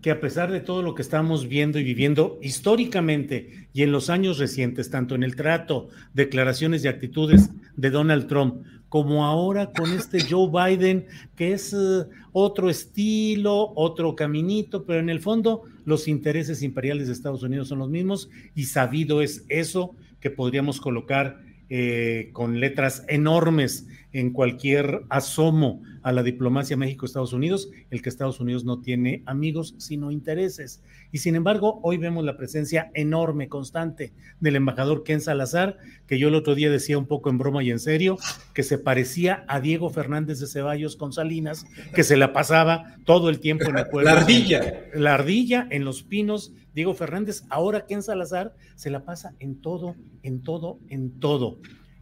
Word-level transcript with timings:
que 0.00 0.10
a 0.10 0.20
pesar 0.20 0.52
de 0.52 0.60
todo 0.60 0.82
lo 0.82 0.94
que 0.94 1.02
estamos 1.02 1.48
viendo 1.48 1.78
y 1.78 1.84
viviendo 1.84 2.38
históricamente 2.42 3.68
y 3.72 3.82
en 3.82 3.92
los 3.92 4.10
años 4.10 4.38
recientes, 4.38 4.90
tanto 4.90 5.14
en 5.14 5.22
el 5.22 5.34
trato, 5.34 5.88
declaraciones 6.14 6.84
y 6.84 6.88
actitudes 6.88 7.50
de 7.76 7.90
Donald 7.90 8.26
Trump, 8.26 8.64
como 8.88 9.26
ahora 9.26 9.70
con 9.72 9.92
este 9.92 10.20
Joe 10.20 10.48
Biden, 10.50 11.06
que 11.36 11.52
es 11.52 11.74
eh, 11.74 12.04
otro 12.32 12.70
estilo, 12.70 13.72
otro 13.74 14.14
caminito, 14.14 14.84
pero 14.84 15.00
en 15.00 15.10
el 15.10 15.20
fondo 15.20 15.62
los 15.84 16.08
intereses 16.08 16.62
imperiales 16.62 17.08
de 17.08 17.12
Estados 17.12 17.42
Unidos 17.42 17.68
son 17.68 17.80
los 17.80 17.88
mismos 17.88 18.30
y 18.54 18.64
sabido 18.64 19.20
es 19.20 19.44
eso 19.48 19.94
que 20.20 20.30
podríamos 20.30 20.80
colocar 20.80 21.40
eh, 21.70 22.30
con 22.32 22.60
letras 22.60 23.04
enormes 23.08 23.86
en 24.12 24.32
cualquier 24.32 25.02
asomo 25.10 25.82
a 26.02 26.12
la 26.12 26.22
diplomacia 26.22 26.76
México-Estados 26.76 27.32
Unidos, 27.32 27.68
el 27.90 28.00
que 28.00 28.08
Estados 28.08 28.40
Unidos 28.40 28.64
no 28.64 28.80
tiene 28.80 29.22
amigos, 29.26 29.74
sino 29.78 30.10
intereses. 30.10 30.82
Y 31.12 31.18
sin 31.18 31.34
embargo, 31.34 31.80
hoy 31.82 31.98
vemos 31.98 32.24
la 32.24 32.36
presencia 32.36 32.90
enorme, 32.94 33.48
constante 33.48 34.12
del 34.40 34.56
embajador 34.56 35.02
Ken 35.02 35.20
Salazar, 35.20 35.76
que 36.06 36.18
yo 36.18 36.28
el 36.28 36.34
otro 36.34 36.54
día 36.54 36.70
decía 36.70 36.98
un 36.98 37.06
poco 37.06 37.30
en 37.30 37.38
broma 37.38 37.62
y 37.62 37.70
en 37.70 37.78
serio, 37.78 38.16
que 38.54 38.62
se 38.62 38.78
parecía 38.78 39.44
a 39.48 39.60
Diego 39.60 39.90
Fernández 39.90 40.40
de 40.40 40.46
Ceballos 40.46 40.96
con 40.96 41.12
Salinas, 41.12 41.66
que 41.94 42.04
se 42.04 42.16
la 42.16 42.32
pasaba 42.32 42.96
todo 43.04 43.28
el 43.28 43.40
tiempo 43.40 43.66
en 43.66 43.78
el 43.78 43.86
pueblo. 43.90 44.10
La 44.10 44.20
ardilla. 44.20 44.84
La 44.94 45.14
ardilla 45.14 45.66
en 45.70 45.84
los 45.84 46.02
pinos 46.02 46.52
Diego 46.78 46.94
Fernández, 46.94 47.42
ahora 47.50 47.86
Ken 47.86 48.04
Salazar 48.04 48.54
se 48.76 48.88
la 48.88 49.04
pasa 49.04 49.34
en 49.40 49.60
todo, 49.60 49.96
en 50.22 50.44
todo, 50.44 50.78
en 50.88 51.18
todo. 51.18 51.58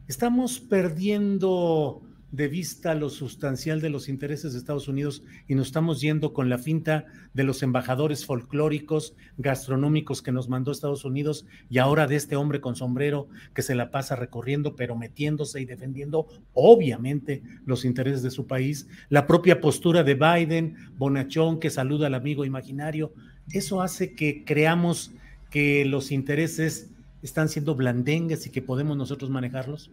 Estamos 0.09 0.61
perdiendo 0.61 2.01
de 2.31 2.47
vista 2.47 2.95
lo 2.95 3.11
sustancial 3.11 3.81
de 3.81 3.91
los 3.91 4.09
intereses 4.09 4.53
de 4.53 4.61
Estados 4.61 4.87
Unidos 4.87 5.25
y 5.49 5.57
nos 5.57 5.67
estamos 5.67 6.01
yendo 6.01 6.33
con 6.33 6.49
la 6.49 6.59
finta 6.59 7.07
de 7.35 7.43
los 7.43 7.65
embajadores 7.65 8.25
folclóricos, 8.25 9.17
gastronómicos 9.37 10.23
que 10.23 10.31
nos 10.31 10.49
mandó 10.49 10.71
Estados 10.71 11.05
Unidos 11.05 11.45
y 11.69 11.79
ahora 11.79 12.07
de 12.07 12.15
este 12.15 12.37
hombre 12.37 12.61
con 12.61 12.77
sombrero 12.77 13.27
que 13.53 13.63
se 13.63 13.75
la 13.75 13.91
pasa 13.91 14.15
recorriendo, 14.15 14.77
pero 14.77 14.95
metiéndose 14.95 15.61
y 15.61 15.65
defendiendo 15.65 16.29
obviamente 16.55 17.43
los 17.65 17.85
intereses 17.85 18.23
de 18.23 18.31
su 18.31 18.47
país, 18.47 18.87
la 19.09 19.27
propia 19.27 19.61
postura 19.61 20.05
de 20.05 20.15
Biden, 20.15 20.77
Bonachón 20.99 21.59
que 21.59 21.71
saluda 21.71 22.07
al 22.07 22.15
amigo 22.15 22.45
imaginario, 22.45 23.13
eso 23.51 23.83
hace 23.83 24.15
que 24.15 24.45
creamos 24.45 25.11
que 25.51 25.85
los 25.85 26.13
intereses 26.13 26.91
están 27.27 27.49
siendo 27.49 27.75
blandengues 27.75 28.47
y 28.47 28.51
que 28.51 28.63
podemos 28.63 28.97
nosotros 28.97 29.31
manejarlos? 29.31 29.91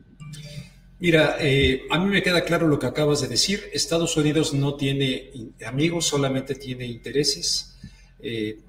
Mira, 0.99 1.35
eh, 1.39 1.83
a 1.89 1.99
mí 1.99 2.05
me 2.05 2.23
queda 2.23 2.45
claro 2.45 2.67
lo 2.67 2.79
que 2.79 2.85
acabas 2.85 3.19
de 3.21 3.27
decir. 3.27 3.69
Estados 3.73 4.15
Unidos 4.15 4.53
no 4.53 4.75
tiene 4.75 5.31
amigos, 5.65 6.05
solamente 6.05 6.55
tiene 6.55 6.85
intereses. 6.85 7.77
Eh, 8.19 8.59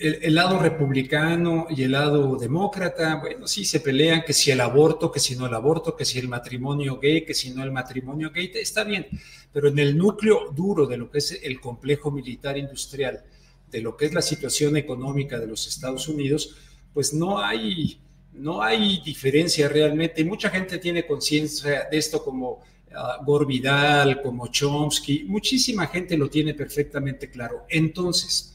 el, 0.00 0.34
lado 0.34 0.58
republicano 0.58 1.66
y 1.70 1.82
el 1.82 1.92
lado 1.92 2.36
demócrata, 2.36 3.16
bueno, 3.16 3.46
sí 3.46 3.64
se 3.64 3.80
pelean 3.80 4.22
que 4.24 4.32
si 4.32 4.50
el 4.50 4.60
aborto, 4.60 5.10
que 5.10 5.20
si 5.20 5.36
no 5.36 5.46
el 5.46 5.54
aborto, 5.54 5.96
que 5.96 6.04
si 6.04 6.18
el 6.18 6.28
matrimonio 6.28 6.98
gay, 6.98 7.24
que 7.24 7.34
si 7.34 7.50
no 7.50 7.62
el 7.62 7.72
matrimonio 7.72 8.30
gay, 8.32 8.50
está 8.54 8.84
bien, 8.84 9.06
pero 9.52 9.68
en 9.68 9.78
el 9.78 9.96
núcleo 9.96 10.50
duro 10.54 10.86
de 10.86 10.96
lo 10.96 11.10
que 11.10 11.18
es 11.18 11.40
el 11.42 11.60
complejo 11.60 12.10
militar 12.10 12.56
industrial, 12.56 13.24
de 13.70 13.80
lo 13.80 13.96
que 13.96 14.06
es 14.06 14.14
la 14.14 14.22
situación 14.22 14.76
económica 14.76 15.38
de 15.38 15.46
los 15.46 15.66
Estados 15.66 16.08
Unidos, 16.08 16.56
pues 16.92 17.12
no 17.12 17.38
hay, 17.38 18.00
no 18.32 18.62
hay 18.62 19.00
diferencia 19.04 19.68
realmente. 19.68 20.24
Mucha 20.24 20.50
gente 20.50 20.78
tiene 20.78 21.06
conciencia 21.06 21.88
de 21.90 21.98
esto 21.98 22.22
como 22.24 22.60
uh, 22.92 24.22
como 24.22 24.48
Chomsky, 24.48 25.24
muchísima 25.24 25.86
gente 25.86 26.16
lo 26.16 26.28
tiene 26.28 26.54
perfectamente 26.54 27.30
claro. 27.30 27.64
Entonces, 27.68 28.52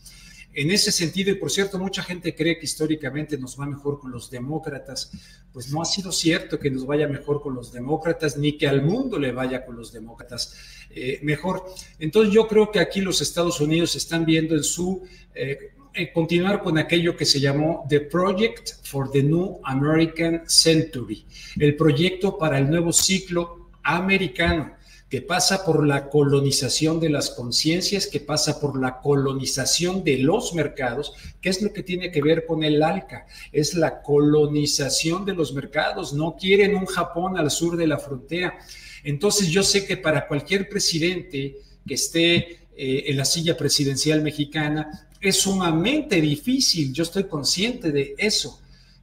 en 0.54 0.72
ese 0.72 0.92
sentido, 0.92 1.30
y 1.30 1.36
por 1.36 1.52
cierto, 1.52 1.78
mucha 1.78 2.02
gente 2.02 2.34
cree 2.34 2.58
que 2.58 2.66
históricamente 2.66 3.38
nos 3.38 3.60
va 3.60 3.68
mejor 3.68 4.00
con 4.00 4.12
los 4.12 4.32
demócratas, 4.32 5.12
pues 5.54 5.72
no 5.72 5.82
ha 5.84 5.86
sido 5.86 6.12
cierto 6.12 6.60
que 6.60 6.72
nos 6.72 6.86
vaya 6.86 7.08
mejor 7.08 7.44
con 7.44 7.54
los 7.54 7.72
demócratas, 7.72 8.38
ni 8.38 8.58
que 8.58 8.68
al 8.68 8.82
mundo 8.82 9.20
le 9.20 9.32
vaya 9.32 9.64
con 9.66 9.76
los 9.76 9.92
demócratas 9.94 10.56
eh, 10.90 11.20
mejor. 11.22 11.64
Entonces 12.00 12.34
yo 12.34 12.48
creo 12.48 12.72
que 12.72 12.80
aquí 12.80 13.02
los 13.02 13.22
Estados 13.22 13.62
Unidos 13.62 13.96
están 13.96 14.26
viendo 14.26 14.56
en 14.56 14.64
su... 14.64 15.04
Eh, 15.36 15.74
continuar 16.14 16.62
con 16.62 16.78
aquello 16.78 17.16
que 17.16 17.26
se 17.26 17.40
llamó 17.40 17.86
The 17.90 18.02
Project 18.02 18.84
for 18.84 19.12
the 19.12 19.24
New 19.24 19.60
American 19.64 20.44
Century, 20.48 21.26
el 21.60 21.76
proyecto 21.76 22.38
para 22.38 22.60
el 22.60 22.70
nuevo 22.70 22.94
ciclo 22.94 23.70
americano 23.84 24.78
que 25.10 25.22
pasa 25.22 25.64
por 25.64 25.88
la 25.88 26.10
colonización 26.10 27.00
de 27.00 27.10
las 27.10 27.30
conciencias, 27.30 28.08
que 28.08 28.20
pasa 28.20 28.60
por 28.60 28.80
la 28.80 29.00
colonización 29.00 30.04
de 30.04 30.18
los 30.18 30.54
mercados, 30.54 31.14
que 31.42 31.50
es 31.50 31.62
lo 31.62 31.72
que 31.72 31.84
tiene 31.84 32.12
que 32.12 32.22
ver 32.22 32.46
con 32.46 32.64
el 32.64 32.84
ALCA, 32.84 33.26
es 33.54 33.74
la 33.74 34.02
colonización 34.02 35.26
de 35.26 35.34
los 35.34 35.54
mercados, 35.54 36.14
no 36.14 36.36
quieren 36.36 36.76
un 36.76 36.86
Japón 36.86 37.38
al 37.38 37.50
sur 37.50 37.78
de 37.78 37.88
la 37.88 38.00
frontera. 38.00 38.60
Entonces 39.04 39.48
yo 39.48 39.64
sé 39.64 39.86
que 39.86 39.96
para 39.96 40.28
cualquier 40.28 40.68
presidente 40.68 41.56
que 41.88 41.94
esté 41.94 42.68
eh, 42.76 43.06
en 43.08 43.18
la 43.18 43.26
silla 43.26 43.56
presidencial 43.56 44.22
mexicana 44.22 45.07
es 45.22 45.42
sumamente 45.42 46.22
difícil, 46.22 46.94
yo 46.94 47.04
estoy 47.04 47.26
consciente 47.26 47.92
de 47.92 48.16
eso, 48.18 48.62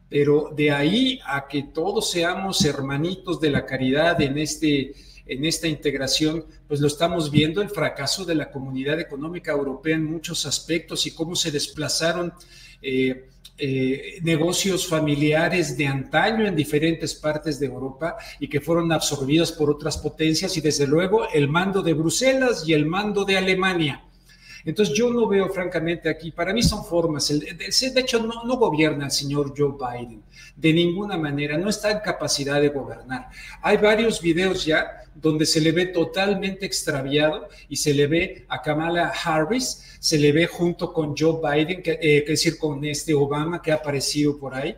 pero 0.08 0.52
de 0.54 0.70
ahí 0.70 1.20
a 1.26 1.46
que 1.48 1.64
todos 1.64 2.10
seamos 2.10 2.64
hermanitos 2.64 3.40
de 3.40 3.50
la 3.50 3.66
caridad 3.66 4.20
en 4.20 4.38
este 4.38 4.94
en 5.26 5.44
esta 5.44 5.66
integración, 5.66 6.44
pues 6.68 6.80
lo 6.80 6.86
estamos 6.86 7.30
viendo 7.30 7.62
el 7.62 7.70
fracaso 7.70 8.24
de 8.24 8.34
la 8.34 8.50
comunidad 8.50 9.00
económica 9.00 9.52
europea 9.52 9.96
en 9.96 10.04
muchos 10.04 10.44
aspectos 10.44 11.06
y 11.06 11.12
cómo 11.12 11.34
se 11.34 11.50
desplazaron 11.50 12.32
eh, 12.82 13.30
eh, 13.56 14.18
negocios 14.22 14.86
familiares 14.86 15.76
de 15.76 15.86
antaño 15.86 16.46
en 16.46 16.56
diferentes 16.56 17.14
partes 17.14 17.58
de 17.60 17.66
Europa 17.66 18.16
y 18.40 18.48
que 18.48 18.60
fueron 18.60 18.90
absorbidos 18.92 19.52
por 19.52 19.70
otras 19.70 19.96
potencias 19.96 20.56
y 20.56 20.60
desde 20.60 20.86
luego 20.86 21.28
el 21.32 21.48
mando 21.48 21.80
de 21.80 21.94
Bruselas 21.94 22.64
y 22.66 22.72
el 22.72 22.84
mando 22.84 23.24
de 23.24 23.38
Alemania. 23.38 24.02
Entonces 24.64 24.94
yo 24.96 25.10
no 25.10 25.28
veo 25.28 25.48
francamente 25.50 26.08
aquí, 26.08 26.30
para 26.30 26.54
mí 26.54 26.62
son 26.62 26.84
formas, 26.84 27.28
de 27.28 28.00
hecho 28.00 28.22
no, 28.22 28.44
no 28.44 28.56
gobierna 28.56 29.06
el 29.06 29.10
señor 29.10 29.52
Joe 29.56 29.74
Biden, 29.78 30.22
de 30.56 30.72
ninguna 30.72 31.18
manera, 31.18 31.58
no 31.58 31.68
está 31.68 31.90
en 31.90 31.98
capacidad 31.98 32.60
de 32.60 32.68
gobernar. 32.68 33.28
Hay 33.60 33.76
varios 33.76 34.22
videos 34.22 34.64
ya 34.64 35.04
donde 35.14 35.46
se 35.46 35.60
le 35.60 35.72
ve 35.72 35.86
totalmente 35.86 36.66
extraviado 36.66 37.48
y 37.68 37.76
se 37.76 37.94
le 37.94 38.06
ve 38.06 38.46
a 38.48 38.60
Kamala 38.62 39.12
Harris, 39.24 39.96
se 40.00 40.18
le 40.18 40.32
ve 40.32 40.46
junto 40.46 40.92
con 40.92 41.16
Joe 41.16 41.38
Biden, 41.42 41.82
que, 41.82 41.98
eh, 42.00 42.24
decir, 42.26 42.58
con 42.58 42.84
este 42.84 43.14
Obama 43.14 43.62
que 43.62 43.70
ha 43.70 43.76
aparecido 43.76 44.38
por 44.38 44.54
ahí, 44.54 44.76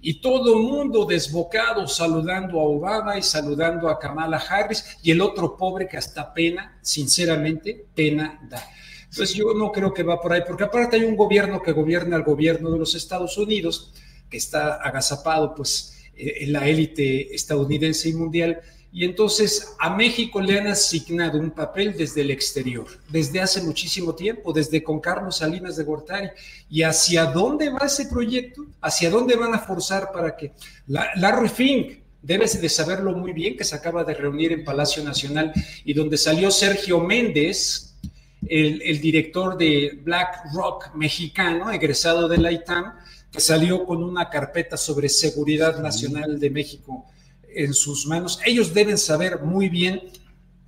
y 0.00 0.20
todo 0.20 0.58
mundo 0.58 1.04
desbocado 1.04 1.86
saludando 1.86 2.60
a 2.60 2.64
Obama 2.64 3.18
y 3.18 3.22
saludando 3.22 3.88
a 3.88 3.98
Kamala 3.98 4.38
Harris, 4.38 4.98
y 5.02 5.10
el 5.10 5.20
otro 5.20 5.56
pobre 5.56 5.88
que 5.88 5.96
hasta 5.96 6.32
pena, 6.32 6.78
sinceramente, 6.82 7.86
pena 7.94 8.40
da. 8.48 8.62
Entonces 9.10 9.34
yo 9.34 9.54
no 9.54 9.72
creo 9.72 9.92
que 9.92 10.02
va 10.02 10.20
por 10.20 10.32
ahí, 10.32 10.42
porque 10.46 10.64
aparte 10.64 10.96
hay 10.96 11.04
un 11.04 11.16
gobierno 11.16 11.62
que 11.62 11.72
gobierna 11.72 12.16
al 12.16 12.22
gobierno 12.22 12.70
de 12.70 12.78
los 12.78 12.94
Estados 12.94 13.38
Unidos, 13.38 13.92
que 14.28 14.36
está 14.36 14.74
agazapado 14.74 15.54
pues 15.54 15.96
eh, 16.16 16.38
en 16.40 16.52
la 16.52 16.66
élite 16.68 17.34
estadounidense 17.34 18.08
y 18.08 18.14
mundial, 18.14 18.60
y 18.96 19.04
entonces 19.04 19.74
a 19.78 19.94
México 19.94 20.40
le 20.40 20.58
han 20.58 20.68
asignado 20.68 21.38
un 21.38 21.50
papel 21.50 21.94
desde 21.98 22.22
el 22.22 22.30
exterior, 22.30 22.86
desde 23.10 23.40
hace 23.40 23.60
muchísimo 23.60 24.14
tiempo, 24.14 24.54
desde 24.54 24.82
con 24.82 25.00
Carlos 25.00 25.36
Salinas 25.36 25.76
de 25.76 25.84
Gortari. 25.84 26.30
¿Y 26.70 26.82
hacia 26.82 27.26
dónde 27.26 27.68
va 27.68 27.80
ese 27.84 28.06
proyecto? 28.06 28.64
¿Hacia 28.80 29.10
dónde 29.10 29.36
van 29.36 29.52
a 29.52 29.58
forzar 29.58 30.10
para 30.12 30.34
que 30.34 30.52
la, 30.86 31.10
Larry 31.16 31.50
Fink, 31.50 31.98
debes 32.22 32.58
de 32.58 32.68
saberlo 32.70 33.12
muy 33.12 33.34
bien, 33.34 33.54
que 33.56 33.64
se 33.64 33.76
acaba 33.76 34.02
de 34.02 34.14
reunir 34.14 34.52
en 34.52 34.64
Palacio 34.64 35.04
Nacional 35.04 35.52
y 35.84 35.92
donde 35.92 36.16
salió 36.16 36.50
Sergio 36.50 36.98
Méndez, 36.98 37.85
el, 38.48 38.82
el 38.82 39.00
director 39.00 39.56
de 39.56 39.98
Black 40.02 40.52
Rock 40.54 40.94
mexicano, 40.94 41.70
egresado 41.70 42.28
de 42.28 42.38
la 42.38 42.52
ITAM, 42.52 42.94
que 43.30 43.40
salió 43.40 43.84
con 43.84 44.02
una 44.02 44.30
carpeta 44.30 44.76
sobre 44.76 45.08
seguridad 45.08 45.80
nacional 45.80 46.40
de 46.40 46.50
México 46.50 47.06
en 47.56 47.74
sus 47.74 48.06
manos. 48.06 48.38
Ellos 48.44 48.72
deben 48.72 48.98
saber 48.98 49.40
muy 49.40 49.68
bien 49.68 50.02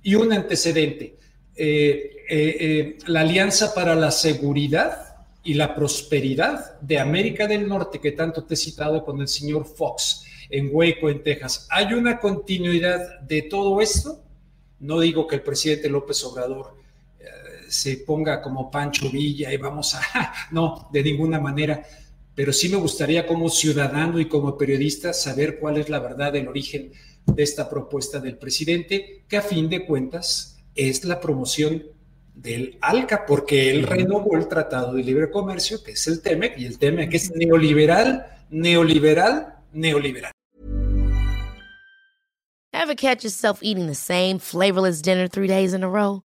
y 0.01 0.15
un 0.15 0.33
antecedente, 0.33 1.17
eh, 1.55 2.25
eh, 2.29 2.57
eh, 2.59 2.97
la 3.07 3.21
Alianza 3.21 3.73
para 3.73 3.95
la 3.95 4.11
Seguridad 4.11 5.25
y 5.43 5.53
la 5.53 5.75
Prosperidad 5.75 6.79
de 6.79 6.99
América 6.99 7.47
del 7.47 7.67
Norte, 7.67 7.99
que 7.99 8.11
tanto 8.11 8.43
te 8.43 8.53
he 8.53 8.57
citado 8.57 9.03
con 9.03 9.19
el 9.21 9.27
señor 9.27 9.65
Fox 9.65 10.25
en 10.49 10.69
Hueco, 10.71 11.09
en 11.09 11.23
Texas. 11.23 11.67
¿Hay 11.69 11.93
una 11.93 12.19
continuidad 12.19 13.19
de 13.21 13.43
todo 13.43 13.81
esto? 13.81 14.23
No 14.79 14.99
digo 14.99 15.27
que 15.27 15.35
el 15.35 15.41
presidente 15.41 15.89
López 15.89 16.23
Obrador 16.23 16.78
se 17.69 17.97
ponga 17.97 18.41
como 18.41 18.69
Pancho 18.69 19.09
Villa 19.09 19.53
y 19.53 19.57
vamos 19.57 19.95
a... 19.95 20.01
No, 20.51 20.89
de 20.91 21.03
ninguna 21.03 21.39
manera 21.39 21.83
pero 22.39 22.53
sí 22.53 22.69
me 22.69 22.77
gustaría 22.77 23.27
como 23.27 23.49
ciudadano 23.49 24.17
y 24.17 24.29
como 24.29 24.57
periodista 24.57 25.11
saber 25.11 25.59
cuál 25.59 25.75
es 25.75 25.89
la 25.89 25.99
verdad 25.99 26.31
del 26.31 26.47
origen 26.47 26.93
de 27.25 27.43
esta 27.43 27.69
propuesta 27.69 28.21
del 28.21 28.37
presidente, 28.37 29.25
que 29.27 29.35
a 29.35 29.41
fin 29.41 29.67
de 29.67 29.85
cuentas 29.85 30.57
es 30.73 31.03
la 31.03 31.19
promoción 31.19 31.83
del 32.33 32.77
ALCA, 32.79 33.25
porque 33.25 33.69
él 33.69 33.83
renovó 33.83 34.37
el 34.37 34.47
Tratado 34.47 34.93
de 34.93 35.03
Libre 35.03 35.29
Comercio, 35.29 35.83
que 35.83 35.91
es 35.91 36.07
el 36.07 36.21
TEMEC, 36.21 36.57
y 36.59 36.65
el 36.65 36.79
TEMEC 36.79 37.13
es 37.13 37.31
neoliberal, 37.35 38.25
neoliberal, 38.49 39.55
neoliberal. 39.73 40.31
Ever 42.71 42.95
catch 42.95 43.25
yourself 43.25 43.59
eating 43.61 43.87
the 43.87 43.95
same 43.95 44.39
flavorless 44.39 45.01
dinner 45.01 45.27
three 45.27 45.47
days 45.49 45.73
in 45.73 45.83
a 45.83 45.89
row? 45.89 46.21